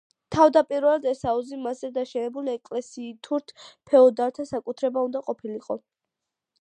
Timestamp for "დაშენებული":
1.97-2.53